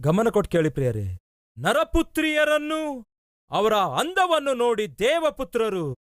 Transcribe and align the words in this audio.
ಗಮನ 0.00 0.28
ಕೊಟ್ಟು 0.28 0.50
ಕೇಳಿ 0.50 0.70
ಪ್ರಿಯರೇ. 0.70 1.18
ನರಪುತ್ರಿಯರನ್ನು, 1.58 3.04
ಅವರ 3.50 3.74
ಅಂದವನ್ನು 3.74 4.54
ನೋಡಿ 4.54 4.98
ದೇವಪುತ್ರರು 4.98 5.96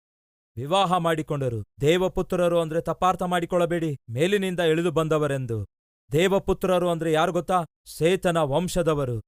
ವಿವಾಹ 0.58 0.98
ಮಾಡಿಕೊಂಡರು. 0.98 1.64
ದೇವಪುತ್ರರು 1.82 2.60
ಅಂದ್ರೆ 2.60 2.82
ತಪಾರ್ಥ 2.82 3.22
ಮಾಡಿಕೊಳ್ಳಬೇಡಿ. 3.22 3.98
ಮೇಲಿನಿಂದ 4.10 4.60
ಇಳಿದು 4.60 4.92
ಬಂದವರೆಂದು. 4.92 5.68
ದೇವಪುತ್ರರು 6.12 6.90
ಅಂದ್ರೆ 6.90 7.12
ಯಾರು 7.12 7.32
ಗೊತ್ತಾ? 7.32 7.64
ಸೇತನ 7.98 8.38
ವಂಶದವರು. 8.38 9.22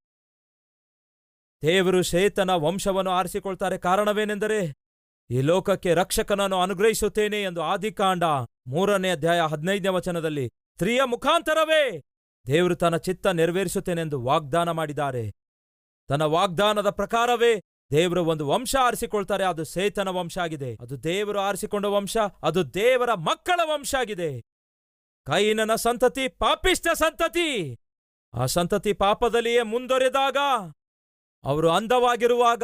ದೇವರು 1.61 2.01
ಶೇತನ 2.01 2.49
ವಂಶವನ್ನು 2.49 3.11
ಆರಿಸಿಕೊಳ್ತಾರೆ 3.11 3.77
ಕಾರಣವೇನೆಂದರೆ, 3.77 4.73
ಈ 5.29 5.41
ಲೋಕಕ್ಕೆ 5.41 5.93
ರಕ್ಷಕನನ್ನು 5.93 6.61
ಅನುಗ್ರಹಿಸುತ್ತೇನೆ 6.61 7.43
ಎಂದು 7.43 7.61
ಆದಿಕಾಂಡ 7.61 8.23
ಮೂರನೇ 8.67 9.11
ಅಧ್ಯಾಯ 9.11 9.41
ಹದಿನೈದನೇ 9.41 9.87
ವಚನದಲ್ಲಿ, 9.87 10.47
ಸ್ತ್ರೀಯ 10.47 11.01
ಮುಖಾಂತರವೇ 11.03 12.01
ದೇವರು 12.47 12.75
ತನ್ನ 12.75 12.97
ಚಿತ್ತ 12.97 13.27
ನೆರವೇರಿಸುತ್ತೇನೆಂದು 13.27 14.21
ವಾಗ್ದಾನ 14.21 14.71
ಮಾಡಿದ್ದಾರೆ. 14.71 15.31
ತನ್ನ 16.07 16.21
ವಾಗ್ದಾನದ 16.21 16.89
ಪ್ರಕಾರವೇ 16.89 17.61
ದೇವರು 17.91 18.25
ಒಂದು 18.25 18.47
ವಂಶ 18.47 18.75
ಆರಿಸಿಕೊಳ್ತಾರೆ, 18.81 19.45
ಅದು 19.45 19.63
ಸೇತನ 19.63 20.07
ವಂಶ 20.07 20.37
ಆಗಿದೆ. 20.37 20.77
ಅದು 20.81 21.03
ದೇವರು 21.03 21.39
ಆರಿಸಿಕೊಂಡ 21.39 21.85
ವಂಶ, 21.85 22.17
ಅದು 22.43 22.73
ದೇವರ 22.73 23.13
ಮಕ್ಕಳ 23.13 23.59
ವಂಶ 23.63 23.95
ಆಗಿದೆ. 23.95 24.41
ಕೈನನ 25.25 25.75
ಸಂತತಿ 25.75 26.27
ಪಾಪಿಷ್ಟ 26.27 26.87
ಸಂತತಿ. 26.93 27.79
ಆ 28.33 28.45
ಸಂತತಿ 28.45 28.93
ಪಾಪದಲ್ಲಿಯೇ 28.93 29.61
ಮುಂದೊರೆದಾಗ, 29.61 30.37
ಅವರು 31.43 31.69
ಅಂದವಾಗಿರುವಾಗ 31.69 32.63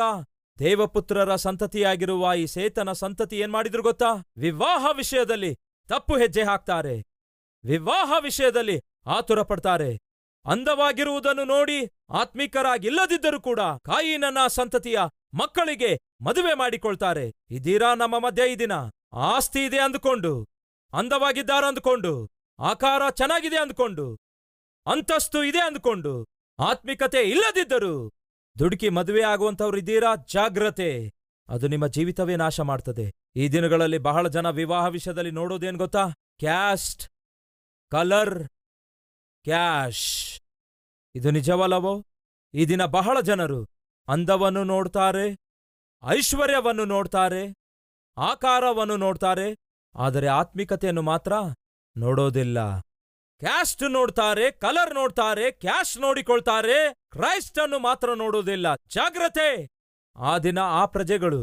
ದೇವಪುತ್ರರ 0.59 1.35
ಸಂತತಿಯಾಗಿರುವ 1.35 2.33
ಈ 2.33 2.45
ಸೇತನ 2.45 2.91
ಸಂತತಿ 2.91 3.39
ಏನ್ 3.39 3.51
ಮಾಡಿದ್ರು 3.51 3.83
ಗೊತ್ತಾ? 3.83 4.31
ವಿವಾಹ 4.37 4.85
ವಿಷಯದಲ್ಲಿ 4.93 5.57
ತಪ್ಪು 5.87 6.17
ಹೆಜ್ಜೆ 6.17 6.43
ಹಾಕ್ತಾರೆ. 6.43 7.03
ವಿವಾಹ 7.65 8.13
ವಿಷಯದಲ್ಲಿ 8.19 8.81
ಆತುರ 9.07 9.41
ಪಡ್ತಾರೆ 9.41 9.99
ಅಂದವಾಗಿರುವುದನ್ನು 10.45 11.43
ನೋಡಿ 11.43 11.85
ಆತ್ಮಿಕರಾಗಿಲ್ಲದಿದ್ದರೂ 12.09 13.41
ಕೂಡ 13.41 13.59
ಕಾಯಿನನ 13.59 14.37
ಸಂತತಿಯ 14.47 14.99
ಮಕ್ಕಳಿಗೆ 15.33 15.99
ಮದುವೆ 16.21 16.53
ಮಾಡಿಕೊಳ್ತಾರೆ. 16.53 17.33
ಇದೀರಾ 17.49 17.95
ನಮ್ಮ 17.95 18.19
ಮಧ್ಯ 18.19 18.53
ಈ 18.53 18.55
ದಿನ? 18.55 18.71
ಆಸ್ತಿ 19.13 19.65
ಇದೆ 19.65 19.79
ಅಂದುಕೊಂಡು. 19.79 20.47
ಅಂದವಾಗಿದ್ದಾರೆ 20.93 21.67
ಅಂದುಕೊಂಡು. 21.67 22.29
ಆಕಾರ 22.59 23.01
ಚೆನ್ನಾಗಿದೆ 23.09 23.57
ಅಂದುಕೊಂಡು. 23.57 24.17
ಅಂತಸ್ತು 24.85 25.43
ಇದೆ 25.43 25.59
ಅಂದುಕೊಂಡು. 25.59 26.25
ಆತ್ಮಿಕತೆ 26.59 27.21
ಇಲ್ಲದಿದ್ದರು. 27.21 28.11
ದುಡುಕಿ 28.59 28.89
ಮದುವೆ 28.89 29.23
ಆಗುವಂಥವ್ರು 29.23 29.77
ಇದ್ದೀರಾ 29.77 30.15
ಜಾಗ್ರತೆ. 30.15 31.13
ಅದು 31.49 31.67
ನಿಮ್ಮ 31.67 31.87
ಜೀವಿತವೇ 31.87 32.35
ನಾಶ 32.35 32.59
ಮಾಡ್ತದೆ. 32.59 33.22
ಈ 33.35 33.47
ದಿನಗಳಲ್ಲಿ 33.47 33.97
ಬಹಳ 33.97 34.27
ಜನ 34.27 34.49
ವಿವಾಹ 34.49 34.87
ವಿಷಯದಲ್ಲಿ 34.87 35.31
ನೋಡೋದೇನು 35.31 35.77
ಗೊತ್ತಾ? 35.77 36.03
Caste, 36.39 37.03
colour, 37.91 38.47
cash. 39.43 40.41
ಇದು 41.15 41.31
ನಿಜವಲ್ಲವೋ? 41.31 42.05
ಈ 42.53 42.65
ದಿನ 42.65 42.85
ಬಹಳ 42.85 43.19
ಜನರು 43.19 43.59
ಅಂದವನ್ನು 44.07 44.63
ನೋಡ್ತಾರೆ, 44.63 45.25
ಐಶ್ವರ್ಯವನ್ನು 46.03 46.85
ನೋಡ್ತಾರೆ, 46.85 47.43
ಆಕಾರವನ್ನು 48.17 48.97
ನೋಡ್ತಾರೆ, 48.97 49.47
ಆದರೆ 49.95 50.27
ಆತ್ಮಿಕತೆಯನ್ನು 50.27 51.01
ಮಾತ್ರ 51.01 51.33
ನೋಡೋದಿಲ್ಲ. 51.97 52.79
ಕ್ಯಾಸ್ಟ್ 53.39 53.83
ನೋಡ್ತಾರೆ, 53.89 54.51
ಕಲರ್ 54.51 54.93
ನೋಡ್ತಾರೆ, 54.93 55.51
ಕ್ಯಾಶ್ 55.51 55.97
ನೋಡಿಕೊಳ್ತಾರೆ 55.97 56.93
ಕ್ರೈಸ್ಟ್ 57.11 57.59
ಅನ್ನು 57.59 57.79
ಮಾತ್ರ 57.79 58.13
ನೋಡೋದಿಲ್ಲ. 58.13 58.75
ಜಾಗ್ರತೆ! 58.75 59.49
ಆ 60.15 60.37
ದಿನ 60.37 60.59
ಆ 60.59 60.85
ಪ್ರಜೆಗಳು 60.85 61.41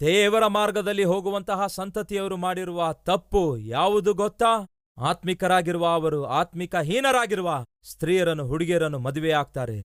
ದೇವರ 0.00 0.46
ಮಾರ್ಗದಲ್ಲಿ 0.46 1.04
ಹೋಗುವಂತಹ 1.04 1.66
ಸಂತತಿಯವರು 1.66 2.36
ಮಾಡಿರುವ 2.36 2.92
ತಪ್ಪು 2.92 3.56
ಯಾವುದು 3.56 4.14
ಗೊತ್ತಾ? 4.14 4.68
ಆತ್ಮಿಕರಾಗಿರುವ 4.98 5.86
ಅವರು 5.86 6.24
ಆತ್ಮಿಕ 6.24 6.76
ಹೀನರಾಗಿರುವ 6.76 7.64
ಸ್ತ್ರೀಯರನ್ನು 7.82 8.46
ಹುಡುಗಿಯರನ್ನು 8.46 8.98
ಮದುವೆ 8.98 9.32
ಆಗ್ತಾರೆ. 9.32 9.82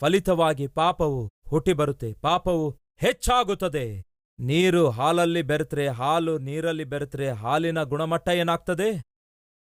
ಫಲಿತವಾಗಿ 0.00 0.66
ಪಾಪವು 0.66 1.30
ಹುಟ್ಟಿ 1.48 1.72
ಬರುತ್ತೆ. 1.72 2.14
ಪಾಪವು 2.20 2.78
ಹೆಚ್ಚಾಗುತ್ತದೆ. 2.96 4.04
ನೀರು 4.40 4.90
ಹಾಲಲ್ಲಿ 4.90 5.42
ಬೆರೆತ್ರೆ 5.42 5.88
ಹಾಲು, 5.88 6.38
ನೀರಲ್ಲಿ 6.38 6.84
ಬೆರೆತ್ರೆ 6.84 7.30
ಹಾಲಿನ 7.30 7.82
ಗುಣಮಟ್ಟ 7.82 8.28
ಏನಾಗ್ತದೆ? 8.28 9.02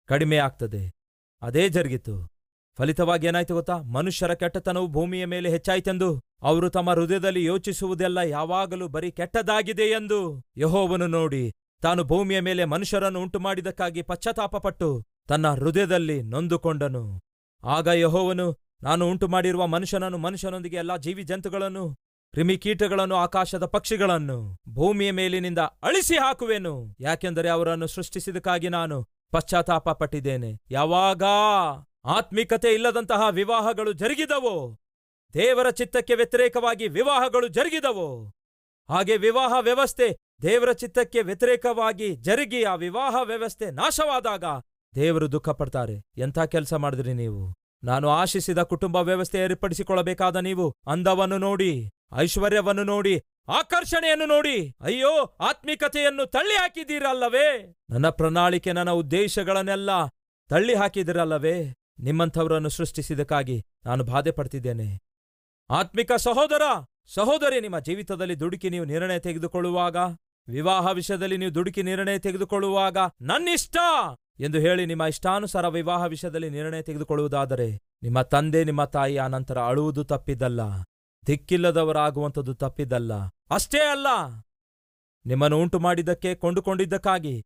ಕಡಿಮೆ 0.07 0.37
ಆಗ್ತದೆ. 0.37 0.93
ಅದೇ 1.43 1.69
ಜರುಗಿತು. 1.69 2.29
ಫಲಿತವಾಗಿ 2.77 3.27
ಏನಾಯ್ತು 3.27 3.55
ಗೊತ್ತಾ? 3.55 3.77
ಮನುಷ್ಯರ 3.79 4.35
ಕೆಟ್ಟತನವು 4.35 4.89
ಭೂಮಿಯ 4.89 5.25
ಮೇಲೆ 5.25 5.51
ಹೆಚ್ಚಾಯ್ತೆಂದು. 5.51 6.21
ಅವರು 6.45 6.71
ತಮ್ಮ 6.71 6.91
ಹೃದಯದಲ್ಲಿ 6.91 7.45
ಯೋಚಿಸುವುದೆಲ್ಲ 7.45 8.19
ಯಾವಾಗಲೂ 8.19 8.89
ಬರೀ 8.89 9.11
ಕೆಟ್ಟದಾಗಿದೆ 9.11 9.87
ಎಂದು 9.91 10.19
ಯಹೋವನು 10.57 11.07
ನೋಡಿ, 11.07 11.45
ತಾನು 11.83 12.05
ಭೂಮಿಯ 12.05 12.41
ಮೇಲೆ 12.41 12.65
ಮನುಷ್ಯರನ್ನು 12.65 13.21
ಉಂಟು 13.21 13.39
ಮಾಡಿದಕ್ಕಾಗಿ 13.39 14.03
ಪಶ್ಚಾತ್ತಾಪಪಟ್ಟು 14.03 14.89
ತನ್ನ 15.29 15.55
ಹೃದಯದಲ್ಲಿ 15.55 16.23
ನೊಂದುಕೊಂಡನು. 16.23 17.05
ಆಗ 17.63 17.87
ಯಹೋವನು, 17.87 18.47
ನಾನು 18.83 19.03
ಉಂಟು 19.11 19.29
ಮಾಡಿರುವ 19.29 19.67
ಮನುಷ್ಯನನ್ನು 19.67 20.19
ಮನುಷ್ಯನೊಂದಿಗೆ 20.19 20.77
ಎಲ್ಲಾ 20.77 20.97
ಜೀವಿ 20.97 21.23
ಜಂತುಗಳನ್ನು 21.23 21.85
ಕ್ರಿಮಿಕೀಟಗಳನ್ನು, 22.35 23.17
ಆಕಾಶದ 23.17 23.65
ಪಕ್ಷಿಗಳನ್ನು 23.65 24.39
ಭೂಮಿಯ 24.75 25.11
ಮೇಲಿನಿಂದ 25.11 25.59
ಅಳಿಸಿ 25.59 26.17
ಹಾಕುವೆನು. 26.17 26.75
ಯಾಕೆಂದರೆ 27.01 27.49
ಅವರನ್ನು 27.49 27.87
ಸೃಷ್ಟಿಸಿದಕ್ಕಾಗಿ 27.87 28.69
ನಾನು 28.69 28.97
ಪಶ್ಚಾತ್ತಾಪ 29.33 29.89
ಪಟ್ಟಿದ್ದೇನೆ 29.91 30.51
ಯಾವಾಗ 30.71 31.23
ಆತ್ಮಿಕತೆ 32.05 32.71
ಇಲ್ಲದಂತಹ 32.75 33.23
ವಿವಾಹಗಳು 33.31 33.93
ಜರುಗಿದವೋ 33.93 34.57
ದೇವರ 35.35 35.71
ಚಿತ್ತಕ್ಕೆ 35.71 36.15
ವ್ಯತಿರೇಕವಾಗಿ 36.15 36.89
ವಿವಾಹಗಳು 36.89 37.49
ಜರುಗಿದವು. 37.49 38.09
ಹಾಗೆ 38.89 39.17
ವಿವಾಹ 39.17 39.53
ವ್ಯವಸ್ಥೆ 39.61 40.17
ದೇವರ 40.43 40.73
ಚಿತ್ತಕ್ಕೆ 40.73 41.23
ವ್ಯತಿರೇಕವಾಗಿ 41.23 42.17
ಜರುಗಿ 42.17 42.65
ಆ 42.65 42.75
ವಿವಾಹ 42.75 43.15
ವ್ಯವಸ್ಥೆ 43.25 43.71
ನಾಶವಾದಾಗ 43.71 44.45
ದೇವರು 44.95 45.33
ದುಃಖ 45.33 45.49
ಪಡ್ತಾರೆ 45.49 45.97
ಎಂಥ 46.17 46.39
ಕೆಲಸ 46.39 46.75
ಮಾಡಿದ್ರಿ 46.75 47.13
ನೀವು? 47.13 47.55
ನಾನು 47.85 48.09
ಆಶಿಸಿದ 48.09 48.59
ಕುಟುಂಬ 48.63 48.97
ವ್ಯವಸ್ಥೆ 48.97 49.39
ಏರ್ಪಡಿಸಿಕೊಳ್ಳಬೇಕಾದ 49.39 50.37
ನೀವು 50.37 50.75
ಅಂದವನ್ನು 50.87 51.39
ನೋಡಿ, 51.39 51.91
ಐಶ್ವರ್ಯವನ್ನು 52.19 52.85
ನೋಡಿ, 52.85 53.23
ಆಕರ್ಷಣೆಯನ್ನು 53.49 54.27
ನೋಡಿ, 54.27 54.75
ಅಯ್ಯೋ, 54.81 55.37
ಆತ್ಮಿಕತೆಯನ್ನು 55.41 56.27
ತಳ್ಳಿ 56.27 56.55
ಹಾಕಿದ್ದೀರಲ್ಲವೇ? 56.55 57.75
ನನ್ನ 57.91 58.09
ಪ್ರಣಾಳಿಕೆ, 58.09 58.73
ನನ್ನ 58.73 58.91
ಉದ್ದೇಶಗಳನ್ನೆಲ್ಲ 58.91 59.91
ತಳ್ಳಿ 60.49 60.75
ಹಾಕಿದಿರಲ್ಲವೇ 60.75 61.75
ನಿಮ್ಮಂಥವರನ್ನು 61.99 62.69
ಸೃಷ್ಟಿಸಿದಕ್ಕಾಗಿ 62.69 63.65
ನಾನು 63.85 64.05
ಬಾಧೆ 64.05 64.31
ಆತ್ಮಿಕ 65.71 66.13
ಸಹೋದರ, 66.17 66.63
ಸಹೋದರಿ, 67.15 67.61
ನಿಮ್ಮ 67.61 67.79
ಜೀವಿತದಲ್ಲಿ 67.79 68.35
ದುಡುಕಿ 68.41 68.69
ನೀವು 68.71 68.85
ನಿರ್ಣಯ 68.85 69.19
ತೆಗೆದುಕೊಳ್ಳುವಾಗ, 69.19 69.97
ವಿವಾಹ 70.49 70.91
ವಿಷಯದಲ್ಲಿ 70.91 71.37
ನೀವು 71.37 71.55
ದುಡುಕಿ 71.55 71.83
ನಿರ್ಣಯ 71.83 72.19
ತೆಗೆದುಕೊಳ್ಳುವಾಗ 72.19 72.97
ನನ್ನಿಷ್ಟ 73.21 73.77
ಎಂದು 74.41 74.59
ಹೇಳಿ 74.59 74.87
ನಿಮ್ಮ 74.87 75.05
ಇಷ್ಟಾನುಸಾರ 75.05 75.69
ವಿವಾಹ 75.69 76.05
ವಿಷಯದಲ್ಲಿ 76.05 76.51
ನಿರ್ಣಯ 76.51 76.83
ತೆಗೆದುಕೊಳ್ಳುವುದಾದರೆ 76.83 77.69
ನಿಮ್ಮ 78.03 78.23
ತಂದೆ, 78.23 78.65
ನಿಮ್ಮ 78.65 78.85
ತಾಯಿ 78.85 79.17
ಆನಂತರ 79.17 79.59
ಅಳುವುದು 79.59 80.05
ತಪ್ಪಿದ್ದಲ್ಲ, 80.05 80.61
ದಿಕ್ಕಿಲ್ಲದವರಾಗುವಂಥದ್ದು 81.27 82.55
ತಪ್ಪಿದ್ದಲ್ಲ. 82.55 83.13
ಅಷ್ಟೇ 83.51 83.83
ಅಲ್ಲ, 83.85 84.09
ನಿಮ್ಮನ್ನು 85.25 85.59
ಉಂಟು 85.59 85.79
ಮಾಡಿದ್ದಕ್ಕೆ 85.79 86.35
ಕೊಂಡುಕೊಂಡಿದ್ದಕ್ಕಾಗಿ 86.35 87.37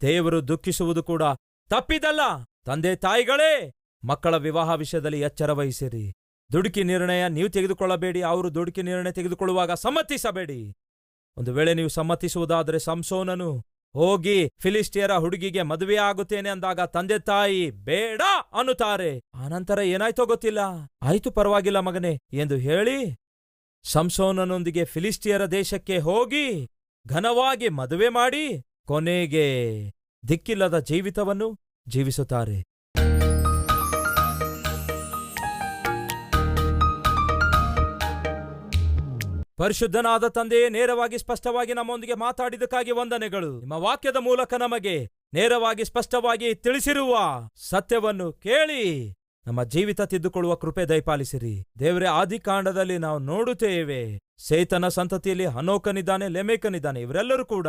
ದೇವರು 0.00 0.48
ದುಃಖಿಸುವುದು 0.48 1.02
ಕೂಡ 1.02 1.22
ತಪ್ಪಿದ್ದಲ್ಲ. 1.70 2.22
ತಂದೆ 2.66 2.94
ತಾಯಿಗಳೇ, 2.96 3.52
ಮಕ್ಕಳ 4.02 4.34
ವಿವಾಹ 4.36 4.74
ವಿಷಯದಲ್ಲಿ 4.74 5.20
ಎಚ್ಚರ 5.20 5.52
ವಹಿಸಿರಿ. 5.52 6.04
ದುಡುಕಿ 6.52 6.82
ನಿರ್ಣಯ 6.82 7.28
ನೀವು 7.28 7.48
ತೆಗೆದುಕೊಳ್ಳಬೇಡಿ, 7.48 8.22
ಅವರು 8.22 8.54
ದುಡುಕಿ 8.54 8.82
ನಿರ್ಣಯ 8.82 9.12
ತೆಗೆದುಕೊಳ್ಳುವಾಗ 9.12 9.72
ಸಮ್ಮತಿಸಬೇಡಿ. 9.72 10.76
ಒಂದು 11.36 11.52
ವೇಳೆ 11.52 11.74
ನೀವು 11.74 11.88
ಸಮ್ಮತಿಸುವುದಾದರೆ 11.88 12.78
ಸಂಸೋನನು 12.78 13.64
ಹೋಗಿ 13.94 14.52
ಫಿಲಿಸ್ಟಿಯರ 14.60 15.12
ಹುಡುಗಿಗೆ 15.16 15.62
ಮದುವೆ 15.62 15.96
ಆಗುತ್ತೇನೆ 15.96 16.48
ಅಂದಾಗ, 16.48 16.80
ತಂದೆ 16.80 17.18
ತಾಯಿ, 17.18 17.70
ಬೇಡ 17.70 18.20
ಅನ್ನುತ್ತಾರೆ. 18.52 19.22
ಆನಂತರ 19.34 19.78
ಏನಾಯ್ತೋ 19.78 20.26
ಗೊತ್ತಿಲ್ಲ. 20.26 20.58
ಆಯ್ತು 21.02 21.30
ಪರವಾಗಿಲ್ಲ 21.30 21.80
ಮಗನೇ 21.80 22.18
ಎಂದು 22.32 22.56
ಹೇಳಿ 22.56 23.18
ಸಂಸೋನನೊಂದಿಗೆ 23.82 24.84
ಫಿಲಿಸ್ಟಿಯರ 24.84 25.46
ದೇಶಕ್ಕೆ 25.46 25.98
ಹೋಗಿ 25.98 26.70
ಘನವಾಗಿ 27.08 27.68
ಮದುವೆ 27.68 28.08
ಮಾಡಿ 28.08 28.62
ಕೊನೆಗೆ 28.86 29.46
ದಿಕ್ಕಿಲ್ಲದ 30.28 30.78
ಜೀವಿತವನ್ನು 30.78 31.58
ಜೀವಿಸುತ್ತಾರೆ. 31.88 32.69
ಪರಿಶುದ್ಧನಾದ 39.60 40.28
ತಂದೆಯೇ, 40.28 40.68
ನೇರವಾಗಿ 40.68 41.18
ಸ್ಪಷ್ಟವಾಗಿ 41.18 41.74
ನಮ್ಮೊಂದಿಗೆ 41.74 42.14
ಮಾತಾಡಿದಕ್ಕಾಗಿ 42.14 42.90
ವಂದನೆಗಳು. 42.90 43.60
ನಿಮ್ಮ 43.60 43.72
ವಾಕ್ಯದ 43.72 44.16
ಮೂಲಕ 44.16 44.54
ನಮಗೆ 44.54 45.10
ನೇರವಾಗಿ 45.34 45.84
ಸ್ಪಷ್ಟವಾಗಿ 45.84 46.54
ತಿಳಿಸಿರುವ 46.54 47.16
ಸತ್ಯವನ್ನು 47.68 48.32
ಕೇಳಿ 48.32 49.12
ನಮ್ಮ 49.46 49.64
ಜೀವಿತ 49.64 50.00
ತಿದ್ದುಕೊಳ್ಳುವ 50.02 50.54
ಕೃಪೆ 50.54 50.84
ದಯಪಾಲಿಸಿರಿ. 50.84 51.64
ದೇವರೇ 51.78 52.06
ಆದಿಕಾಂಡದಲ್ಲಿ 52.06 52.98
ನಾವು 52.98 53.18
ನೋಡುತ್ತೇವೆ. 53.18 54.18
ಸೇತನ 54.38 54.88
ಸಂತತಿಯಲ್ಲಿ 54.88 55.46
ಹನೋಕನಿದ್ದಾನೆ, 55.46 56.28
ಲೆಮೇಕನಿದ್ದಾನೆ, 56.28 57.00
ಇವರೆಲ್ಲರೂ 57.00 57.44
ಕೂಡ 57.44 57.66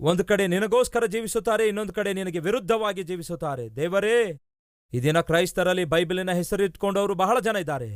ಒಂದು 0.00 0.24
ಕಡೆ 0.24 0.46
ನಿನಗೋಸ್ಕರ 0.46 1.06
ಜೀವಿಸುತ್ತಾರೆ, 1.06 1.68
ಇನ್ನೊಂದು 1.68 1.92
ಕಡೆ 1.92 2.12
ನಿನಗೆ 2.12 2.38
ವಿರುದ್ಧವಾಗಿ 2.38 3.02
ಜೀವಿಸುತ್ತಾರೆ. 3.02 3.76
ದೇವರೇ, 3.76 4.40
ಈ 4.92 5.00
ದಿನ 5.02 5.20
ಕ್ರೈಸ್ತರಲ್ಲಿ 5.20 5.84
ಬೈಬಲಿನ 5.84 6.32
ಹೆಸರಿಟ್ಕೊಂಡವರು 6.32 7.14
ಬಹಳ 7.14 7.38
ಜನ 7.40 7.56
ಇದ್ದಾರೆ. 7.56 7.90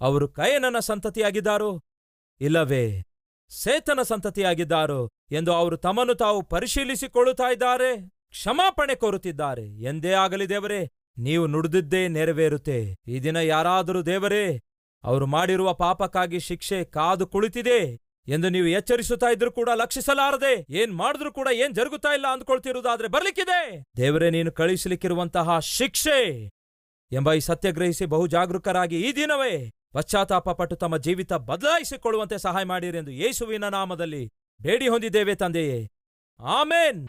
ಅವರು 0.00 0.28
ಕಯನನ 0.28 0.78
ಸಂತತಿಯಾಗಿದ್ದಾರೋ 0.78 1.70
ಇಲ್ಲವೇ? 2.40 3.02
ಸೇತನ 3.50 4.02
ಸಂತತಿಯಾಗಿದ್ದಾರೋ 4.02 5.08
ಎಂದು 5.32 5.52
ಅವರು 5.52 5.76
ತಮ್ಮನ್ನು 5.76 6.14
ತಾವು 6.14 6.42
ಪರಿಶೀಲಿಸಿಕೊಳ್ಳುತ್ತಾ 6.42 7.52
ಇದ್ದಾರೆ, 7.52 7.90
ಕ್ಷಮಾಪಣೆ 8.30 8.94
ಕೋರುತ್ತಿದ್ದಾರೆ. 8.94 9.66
ಎಂದೇ 9.82 10.12
ಆಗಲಿ 10.12 10.48
ದೇವರೇ, 10.48 10.80
ನೀವು 11.18 11.46
ನುಡಿದಿದ್ದೇ 11.46 12.08
ನೆರವೇರುತ್ತೆ. 12.08 12.96
ಈ 13.08 13.20
ದಿನ 13.20 13.36
ಯಾರಾದರೂ 13.36 14.02
ದೇವರೇ, 14.02 14.60
ಅವರು 15.04 15.26
ಮಾಡಿರುವ 15.26 15.72
ಪಾಪಕ್ಕಾಗಿ 15.74 16.40
ಶಿಕ್ಷೆ 16.40 16.84
ಕಾದು 16.84 17.26
ಕುಳಿತಿದೆ 17.26 17.80
ಎಂದು 18.28 18.48
ನೀವು 18.48 18.66
ಎಚ್ಚರಿಸುತ್ತಾ 18.66 19.26
ಇದ್ರು 19.26 19.52
ಕೂಡ 19.52 19.68
ಲಕ್ಷಿಸಲಾರದೆ, 19.74 20.66
ಏನ್ 20.70 20.92
ಮಾಡಿದ್ರು 20.92 21.32
ಕೂಡ 21.32 21.48
ಏನ್ 21.52 21.74
ಜರುಗುತ್ತಾ 21.74 22.14
ಇಲ್ಲ 22.14 22.26
ಅಂದ್ಕೊಳ್ತಿರುವುದಾದ್ರೆ 22.32 23.08
ಬರ್ಲಿಕ್ಕಿದೆ. 23.08 23.84
ದೇವರೇ, 23.96 24.30
ನೀನು 24.30 24.52
ಕಳಿಸಲಿಕ್ಕಿರುವಂತಹ 24.52 25.58
ಶಿಕ್ಷೆ 25.58 26.50
ಎಂಬ 27.12 27.32
ಈ 27.32 27.40
ಸತ್ಯ 27.40 27.72
ಗ್ರಹಿಸಿ 27.72 28.06
ಬಹು 28.06 28.26
ಜಾಗರೂಕರಾಗಿ 28.26 29.00
ಈ 29.00 29.12
ದಿನವೇ 29.16 29.70
ಪಶ್ಚಾತ್ತಾಪ 29.92 30.50
ಪಟ್ಟು 30.50 30.76
ತಮ್ಮ 30.76 30.96
ಜೀವಿತ 30.96 31.32
ಬದಲಾಯಿಸಿಕೊಳ್ಳುವಂತೆ 31.32 32.38
ಸಹಾಯ 32.38 32.64
ಮಾಡಿರಿ 32.64 32.98
ಎಂದು 32.98 33.10
ಯೇಸುವಿನ 33.10 33.68
ನಾಮದಲ್ಲಿ 33.68 34.32
ಬೇಡಿ 34.62 34.88
ಹೊಂದಿದ್ದೇವೆ 34.88 35.34
ತಂದೆಯೇ. 35.34 35.90
ಆಮೇನ್. 36.40 37.08